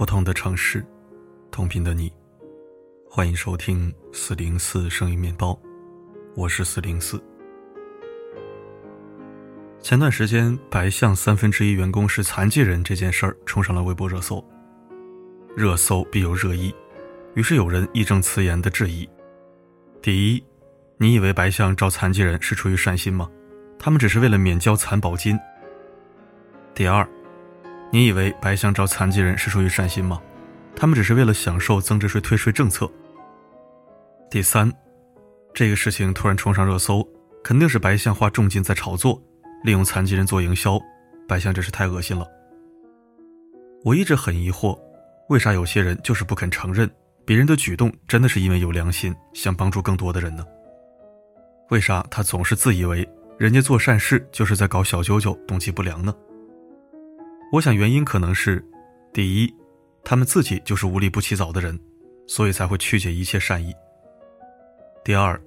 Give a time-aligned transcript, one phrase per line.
[0.00, 0.82] 不同的城市，
[1.50, 2.10] 同频的你，
[3.06, 5.54] 欢迎收听四零四声音面包，
[6.34, 7.22] 我是四零四。
[9.82, 14.42] 前段时间，白象三分之一员工是残疾人这件事儿冲上了微博热搜。
[15.54, 16.74] 热搜必有热议，
[17.34, 19.06] 于是有人义正辞严的质疑：
[20.00, 20.42] 第一，
[20.96, 23.30] 你以为白象招残疾人是出于善心吗？
[23.78, 25.38] 他们只是为了免交残保金。
[26.74, 27.06] 第二，
[27.92, 30.20] 你以为白象招残疾人是出于善心吗？
[30.76, 32.88] 他们只是为了享受增值税退税政策。
[34.30, 34.72] 第三，
[35.52, 37.06] 这个事情突然冲上热搜，
[37.42, 39.20] 肯定是白象花重金在炒作，
[39.64, 40.80] 利用残疾人做营销。
[41.26, 42.26] 白象真是太恶心了。
[43.84, 44.78] 我一直很疑惑，
[45.28, 46.88] 为啥有些人就是不肯承认
[47.24, 50.44] 别人的举动真的是因为有良心，想帮助更多的人呢？
[51.70, 53.08] 为啥他总是自以为？
[53.36, 56.14] 人家做善事就是在搞小九九，动机不良呢。
[57.52, 58.64] 我想原因可能是：
[59.12, 59.54] 第一，
[60.04, 61.78] 他们自己就是无利不起早的人，
[62.28, 63.72] 所以才会曲解一切善意；
[65.04, 65.40] 第二，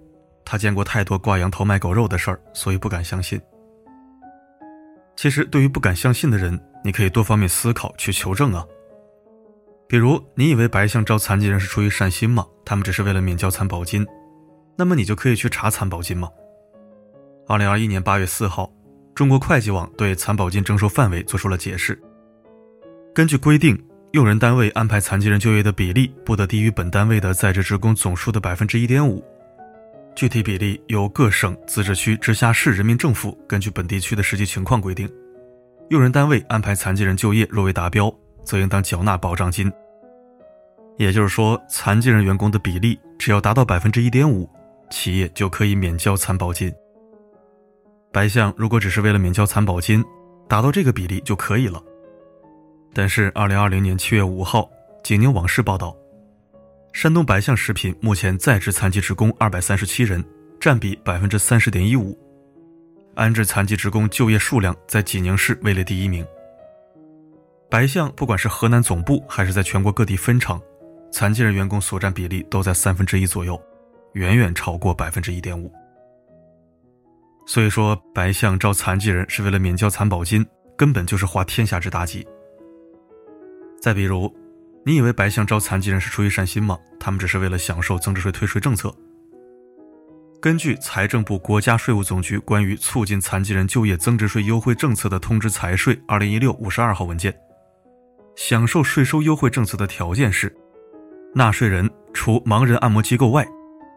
[0.43, 3.39] 他见过太多挂羊头卖狗肉的事儿，所以不敢相信。
[5.15, 8.65] 其实，对于不敢相信的人，你可以多方面思考去求证啊。
[9.87, 12.45] 比如，你以为白象招残疾人是出于善心吗？
[12.65, 14.05] 他们只是为了免交残保金，
[14.75, 16.29] 那么你就可以去查残保金吗？
[17.47, 18.69] 二零二一年八月四号，
[19.15, 21.99] 中国会计网对残保金征收范围作出了解释。
[23.13, 23.79] 根据规定，
[24.13, 29.23] 用人单位安排残疾人就业的比例不得低于本单位的在职职工总数的百分之一点五，
[30.15, 35.07] 具体比例由各省、自治区、直辖市人民政府根据本地区的实际情况规定。
[35.89, 38.11] 用人单位安排残疾人就业若未达标，
[38.43, 39.71] 则应当缴纳保障金。
[40.97, 44.49] 也就是说，残疾人员工的比例只要达到百分之一点五，
[44.89, 46.73] 企业就可以免交残保金。
[48.13, 50.05] 白象如果只是为了免交残保金，
[50.47, 51.83] 达到这个比例就可以了。
[52.93, 54.69] 但是，二零二零年七月五号，
[55.03, 55.97] 济宁网事报道，
[56.93, 60.23] 山东白象食品目前在职残疾职工二百三十七人，
[60.59, 62.15] 占比百分之三十点一五，
[63.15, 66.23] 安置残疾职工就业数量在济宁市位列第一名。
[67.67, 70.61] 白象不管是河南总部还是在全国各地分厂，
[71.11, 73.59] 残疾人员工所占比例都在三分之一左右，
[74.11, 75.73] 远远超过百分之一点五。
[77.45, 80.45] 所以说，白象招残疾人是为了免交残保金，
[80.77, 82.25] 根本就是画天下之大忌。
[83.81, 84.33] 再比如，
[84.85, 86.77] 你以为白象招残疾人是出于善心吗？
[86.99, 88.93] 他们只是为了享受增值税退税政策。
[90.39, 97.33] 根据财政部、国家税务总局关于促进残疾人就业增值税优惠政策的通知（财税二零一六五十二号文件），
[98.35, 100.53] 享受税收优惠政策的条件是，
[101.33, 103.45] 纳税人除盲人按摩机构外。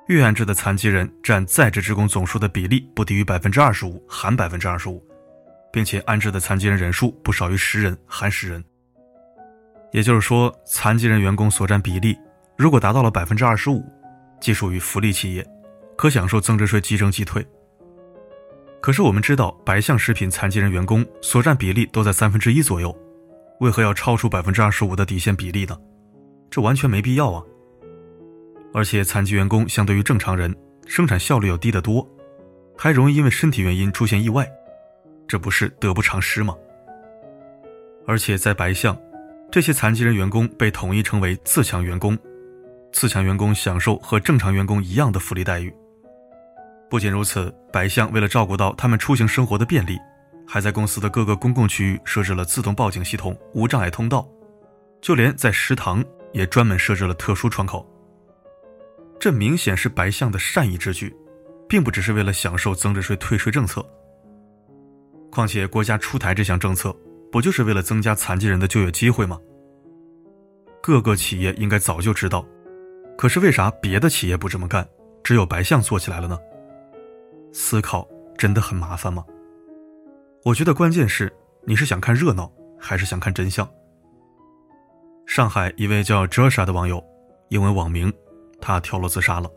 [0.07, 5.05] 月安置的残疾人占在职职工总数的比例不低于百分之二十五，含百分之二十五，
[5.73, 8.65] 并且安置的残疾人人数不少于十人，含十人。
[9.91, 12.17] 也就是说，残疾人员工所占比例
[12.57, 13.85] 如果达到了百分之二十五，
[14.41, 15.45] 即属于福利企业，
[15.97, 17.45] 可享受增值税即征即退。
[18.81, 22.97] 可是我们知道，白象食品残疾人员工所占比例都在三分之一左右，
[23.59, 25.77] 为何要超出百分之二十五的底线比例呢？
[26.49, 27.43] 这完全没必要啊！
[28.77, 30.55] 而且残疾员工相对于正常人
[30.87, 32.07] 生产效率要低得多，
[32.77, 34.47] 还容易因为身体原因出现意外，
[35.27, 36.55] 这不是得不偿失吗？
[38.07, 38.95] 而且在白象，
[39.51, 42.19] 这些残疾人员工被统一称为自强员工，
[42.93, 45.75] 自强员工享受和正常员工一样的福利待遇。
[46.91, 49.99] 不仅如此，白象为了照顾到他们出行生活的便利，
[50.47, 54.29] 还在公司的各个公共区域设置了自动报警系统、无障碍通道，
[55.01, 56.05] 就连在食堂
[56.35, 57.91] 也专门设置了特殊窗口。
[59.19, 61.15] 这明显是白象的善意之举，
[61.69, 63.85] 并不只是为了享受增值税退税政策。
[65.31, 66.95] 况且国家出台这项政策，
[67.31, 69.41] 不就是为了增加残疾人的就业机会吗？
[70.83, 72.47] 各个企业应该早就知道，
[73.19, 74.87] 可是为啥别的企业不这么干，
[75.25, 76.39] 只有白象做起来了呢？
[77.53, 78.07] 思考
[78.39, 79.25] 真的很麻烦吗？
[80.45, 81.33] 我觉得关键是
[81.65, 83.69] 你是想看热闹，还是想看真相？
[85.27, 87.05] 上海一位叫 Joshua 的网友，
[87.49, 88.13] 英文网名。
[88.61, 89.51] 他跳楼自杀了。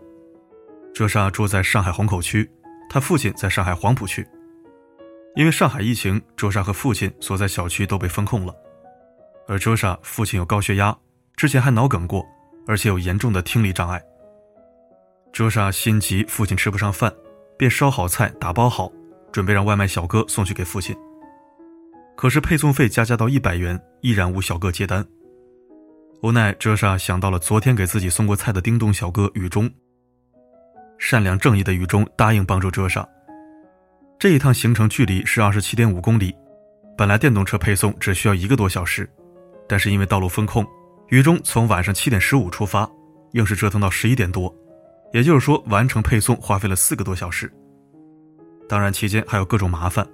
[0.93, 2.49] 哲莎住在上海虹口区，
[2.89, 4.27] 他父亲在上海黄浦区。
[5.35, 8.53] 因为上海疫情，哲莎和父亲所在小区都被封控了。
[9.47, 10.97] 而哲莎父亲有高血压，
[11.35, 12.25] 之前还脑梗过，
[12.67, 14.01] 而且有严重的听力障碍。
[15.31, 17.13] 哲莎心急，父亲吃不上饭，
[17.57, 18.91] 便烧好菜，打包好，
[19.31, 20.97] 准备让外卖小哥送去给父亲。
[22.17, 25.05] 可是配送费加价到一百元，依然无小哥接单。
[26.21, 29.71] 无奈，哲莎想到了昨天给自己送过菜的叮咚小哥雨中。
[30.97, 33.07] 善良正义的雨中答应帮助哲莎。
[34.19, 36.35] 这一趟行程距离是二十七点五公里，
[36.97, 39.09] 本来电动车配送只需要一个多小时，
[39.65, 40.67] 但是因为道路封控，
[41.07, 42.89] 于中从晚上七点十五出发，
[43.31, 44.53] 硬是折腾到十一点多，
[45.13, 47.49] 也就是说完成配送花费了四个多小时。
[48.67, 50.05] 当然期间还有各种麻烦。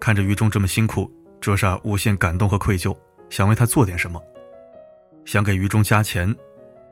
[0.00, 1.12] 看着于中这么辛苦，
[1.42, 2.96] 哲莎无限感动和愧疚，
[3.28, 4.18] 想为他做点什么，
[5.28, 6.34] 想给于中加钱。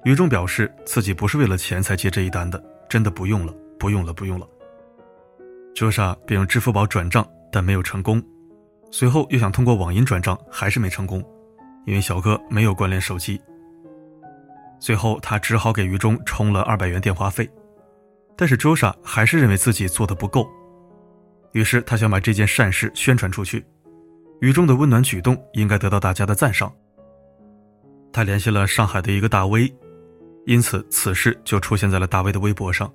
[0.04, 4.46] 于中表示自己不是为了钱才接这一单的，真的不用了，不用了，不用了。
[5.74, 8.22] 卓莎便用支付宝转账，但没有成功。
[8.90, 11.24] 随后又想通过网银转账，还是没成功，
[11.86, 13.40] 因为小哥没有关联手机。
[14.78, 17.50] 最后他只好给于中充了二百元电话费，
[18.36, 20.46] 但是周莎还是认为自己做的不够，
[21.52, 23.64] 于是他想把这件善事宣传出去，
[24.42, 26.70] 于中的温暖举动应该得到大家的赞赏。
[28.16, 29.70] 他联系了上海的一个大 V，
[30.46, 32.90] 因此此事就出现在了大 V 的微博上。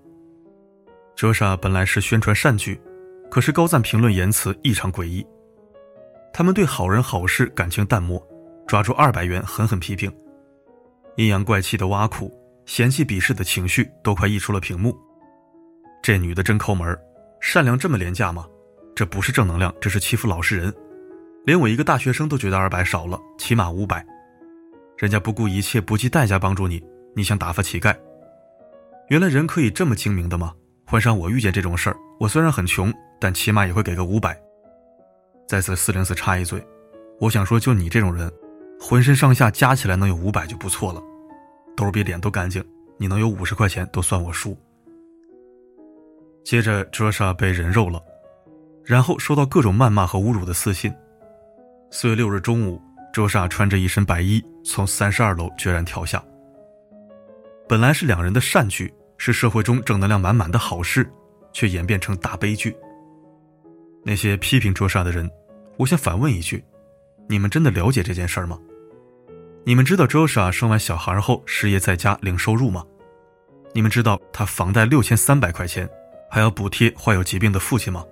[1.15, 2.81] 周莎本来是宣传善举，
[3.29, 5.23] 可是高赞评论言辞异常诡异。
[6.33, 8.19] 他们对好人好事感情淡漠，
[8.65, 10.11] 抓住二百元狠狠批评，
[11.17, 12.33] 阴阳怪气的挖苦，
[12.65, 14.97] 嫌弃鄙视的情绪都快溢出了屏幕。
[16.01, 16.97] 这女的真抠门，
[17.39, 18.47] 善良这么廉价吗？
[18.95, 20.73] 这不是正能量，这是欺负老实人。
[21.45, 24.03] 连我一个大学生都觉得二百少了，起码五百。
[25.01, 26.79] 人家不顾一切不计代价帮助你，
[27.15, 27.97] 你想打发乞丐？
[29.07, 30.53] 原来人可以这么精明的吗？
[30.85, 34.39] 换上我遇见这种事儿，我虽然很穷，但起码也会给个五百。
[35.47, 36.63] 再次四零四插一嘴，
[37.19, 38.31] 我想说，就你这种人，
[38.79, 41.01] 浑身上下加起来能有五百就不错了，
[41.75, 42.63] 兜比脸都干净，
[42.99, 44.55] 你能有五十块钱都算我输。
[46.43, 47.99] 接着，卓莎被人肉了，
[48.85, 50.93] 然后收到各种谩骂和侮辱的私信。
[51.89, 52.79] 四月六日中午，
[53.13, 56.23] 卓莎穿着一身白衣从三十二楼决然跳下。
[57.67, 61.09] 本来是两人的善举，是社会中正能量满满的好事，
[61.53, 62.75] 却演变成大悲剧。
[64.03, 65.29] 那些批评卓莎的人。
[65.77, 66.63] 我想反问一句：
[67.27, 68.59] 你们真的了解这件事吗？
[69.63, 72.85] 你们知道周莎生完小孩后失业在家零收入吗？
[73.73, 75.89] 你们知道她房贷六千三百块钱，
[76.29, 78.05] 还要补贴患有疾病的父亲吗？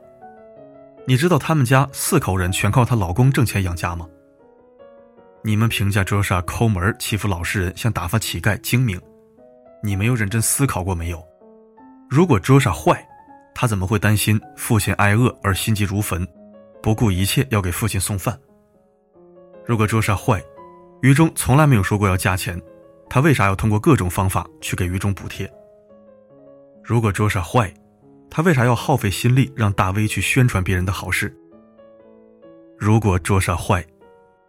[1.05, 4.07] 你知道他们家四口人全靠她老公挣钱养家吗？
[5.41, 8.99] 你们评价周莎抠门、欺负老实人、像打发乞丐、精明，
[9.81, 11.23] 你没有认真思考过没有？
[12.09, 13.07] 如果周莎坏，
[13.55, 16.27] 她怎么会担心父亲挨饿而心急如焚？
[16.81, 18.37] 不顾一切要给父亲送饭。
[19.65, 20.41] 如果周莎坏，
[21.01, 22.61] 于中从来没有说过要加钱，
[23.09, 25.49] 他为啥要通过各种方法去给于中补贴？
[26.83, 27.73] 如果周莎坏，
[28.29, 31.33] 他为啥要耗费心力让大 V 去宣传别人的好事？
[32.77, 33.85] 如果周莎坏，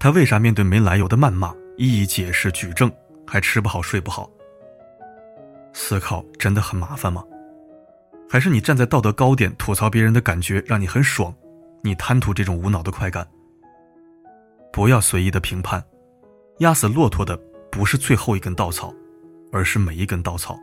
[0.00, 2.90] 他为啥面对没来由的谩骂一一解释举证，
[3.26, 4.28] 还吃不好睡不好？
[5.74, 7.22] 思考真的很麻烦吗？
[8.26, 11.34] 还是你站在道德高点吐槽别人的感觉让你很爽？
[11.82, 13.28] 你贪图这种无脑的快感，
[14.72, 15.84] 不要随意的评判。
[16.60, 17.38] 压死骆驼的
[17.70, 18.94] 不是最后一根稻草，
[19.52, 20.58] 而是每一根稻草。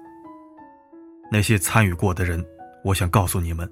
[1.32, 2.44] 那些参与过的人，
[2.84, 3.72] 我想告诉你们，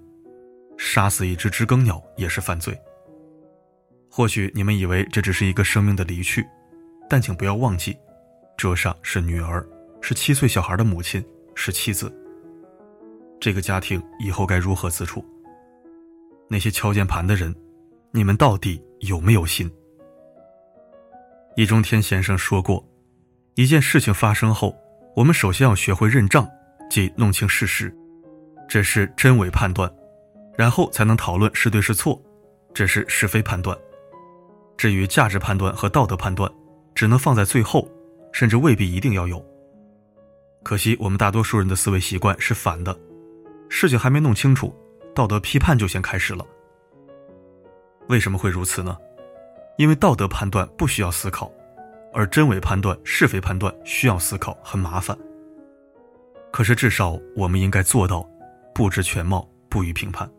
[0.77, 2.79] 杀死一只知更鸟也是犯罪。
[4.17, 6.47] 或许你们以为这只是一个生命的离去，
[7.09, 7.97] 但请不要忘记，
[8.56, 9.67] 这莎是女儿，
[10.00, 11.21] 是七岁小孩的母亲，
[11.53, 12.09] 是妻子。
[13.42, 15.21] 这个家庭以后该如何自处？
[16.49, 17.54] 那些敲键盘的人，
[18.11, 19.69] 你们到底有没有心？
[21.57, 22.87] 易中天先生说过，
[23.56, 24.73] 一件事情发生后，
[25.13, 26.49] 我们首先要学会认账，
[26.90, 27.94] 即弄清事实，
[28.66, 29.94] 这是真伪判断，
[30.57, 32.18] 然后才能讨论是对是错，
[32.73, 33.78] 这是是非判断。
[34.77, 36.51] 至于价值判断和道德判断，
[36.94, 37.89] 只能放在最后，
[38.31, 39.44] 甚至未必一定要有。
[40.63, 42.97] 可惜我们大多数人的思维习惯是反的，
[43.69, 44.75] 事情还没弄清楚。
[45.13, 46.45] 道德批判就先开始了。
[48.09, 48.97] 为什么会如此呢？
[49.77, 51.51] 因为道德判断不需要思考，
[52.13, 55.17] 而真伪判断、是非判断需要思考，很麻烦。
[56.51, 58.27] 可是至少我们应该做到，
[58.73, 60.29] 不知全貌，不予评判。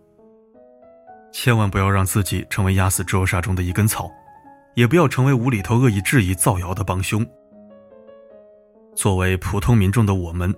[1.33, 4.11] 千万不要让自己成为压死周沙中的一根草，
[4.77, 7.27] 也不要成为无厘头恶意质疑、造谣的帮凶。
[8.95, 10.55] 作为普通民众的我们，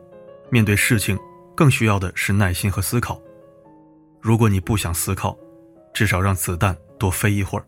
[0.51, 1.17] 面对事情，
[1.57, 3.21] 更需要的是耐心和思考。
[4.21, 5.39] 如果你不想思考，
[5.95, 7.65] 至少让子弹多飞一会儿。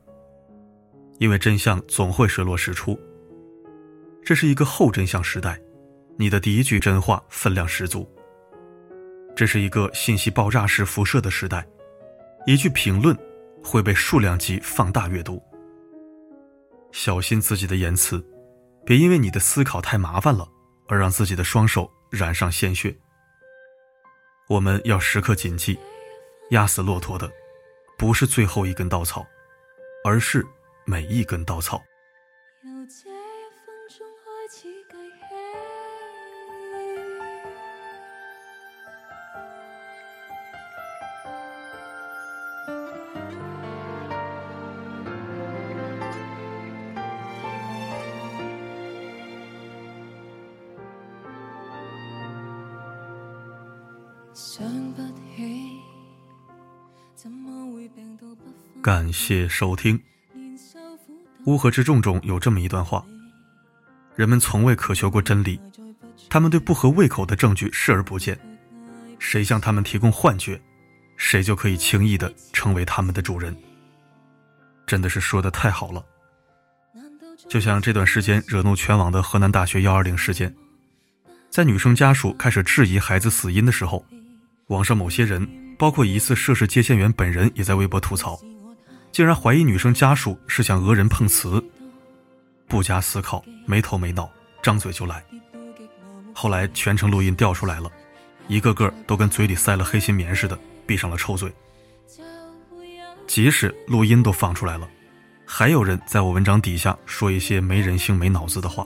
[1.19, 2.99] 因为真相总会水落石出。
[4.25, 5.57] 这是一个后真相时代，
[6.16, 8.09] 你的第一句真话分量十足。
[9.37, 11.64] 这是一个信息爆炸式辐射的时代，
[12.45, 13.16] 一句评论
[13.62, 15.40] 会被数量级放大阅读。
[16.92, 18.25] 小心自己的言辞，
[18.85, 20.49] 别因为你的思考太麻烦了，
[20.88, 22.97] 而让自己的双手染上鲜血。
[24.49, 25.78] 我们要时刻谨记。
[26.50, 27.30] 压死骆驼的，
[27.97, 29.25] 不是最后一根稻草，
[30.04, 30.44] 而是
[30.85, 31.80] 每一根稻草。
[32.64, 34.04] 又借一分钟
[58.92, 59.97] 感谢收听。
[61.44, 63.06] 乌合之众中有这么一段话：
[64.16, 65.61] 人们从未渴求过真理，
[66.28, 68.37] 他们对不合胃口的证据视而不见。
[69.20, 70.61] 谁向他们提供幻觉，
[71.16, 73.56] 谁就可以轻易的成为他们的主人。
[74.88, 76.04] 真的是说的太好了。
[77.49, 80.52] 就像这段时间惹怒全网的河南大学幺二零事件，
[81.49, 84.04] 在女生家属开始质疑孩子死因的时候，
[84.66, 88.37] 网上某些人，包括疑似涉事接线员本人，也在微博吐槽，
[89.12, 91.62] 竟然怀疑女生家属是想讹人碰瓷，
[92.68, 94.30] 不加思考，没头没脑，
[94.62, 95.24] 张嘴就来。
[96.34, 97.90] 后来全程录音调出来了。
[98.48, 101.52] 一个个都跟嘴里塞了黑心棉似的，闭上了臭嘴。
[103.28, 104.88] 即使录音都放出来了，
[105.46, 108.84] 还有人在我文章底下说一些没人性、没脑子的话，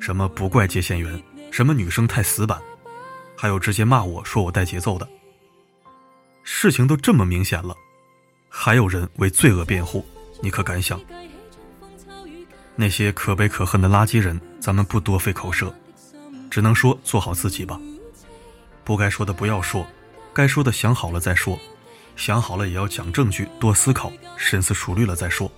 [0.00, 1.22] 什么不怪接线员，
[1.52, 2.60] 什么女生太死板，
[3.36, 5.08] 还有直接骂我说我带节奏的。
[6.42, 7.76] 事情都这么明显了，
[8.54, 10.06] 还有人为罪恶辩护，
[10.42, 11.00] 你可敢想？
[12.76, 15.74] 那些可悲可恨的垃圾人，咱们不多费口舌，
[16.50, 17.80] 只能说做好自己吧。
[18.84, 19.86] 不该说的不要说，
[20.34, 21.58] 该说的想好了再说，
[22.14, 25.50] 想好了也要讲证据，多思考，深思熟虑了再说。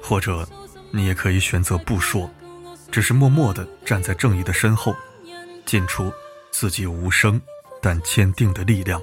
[0.00, 0.48] 或者，
[0.92, 2.30] 你也可以选择不说，
[2.90, 4.94] 只是默默地站在正义的身后，
[5.66, 6.12] 尽出
[6.52, 7.40] 自己无声
[7.82, 9.02] 但坚定的力量。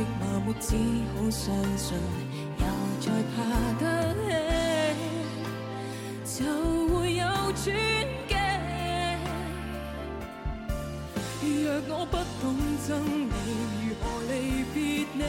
[0.00, 0.74] 极麻木，只
[1.14, 1.94] 好相信，
[2.56, 2.64] 又
[3.00, 3.44] 再爬
[3.78, 3.84] 得
[6.24, 6.40] 起，就
[6.88, 7.66] 会有转
[8.26, 8.34] 机。
[11.42, 12.42] 若我不懂
[12.86, 13.30] 憎你，
[13.84, 14.02] 如何
[14.32, 14.32] 离
[14.72, 14.78] 别
[15.12, 15.20] 你，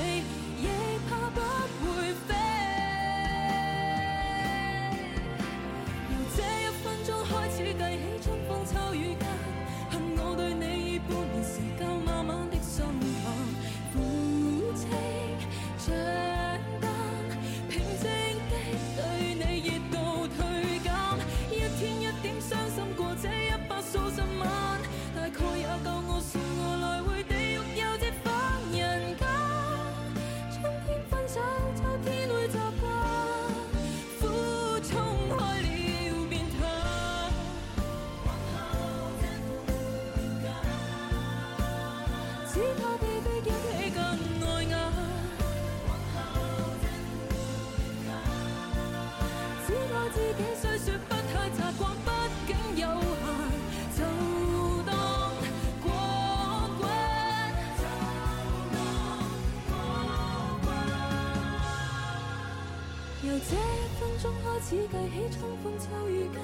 [63.23, 63.59] 由这一
[63.99, 66.41] 分钟开始计起，春风秋雨间，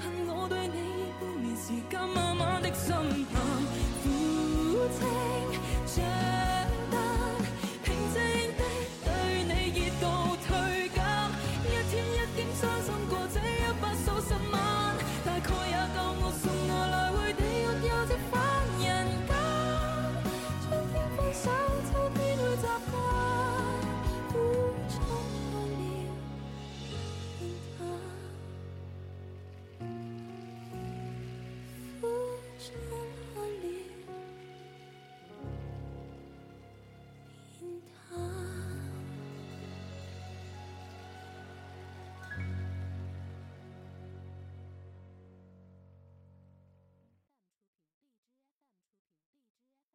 [0.00, 2.94] 恨我对你半年时间，慢慢的心
[3.34, 3.36] 淡，
[4.02, 4.06] 苦
[4.96, 5.06] 清
[5.84, 6.55] 像。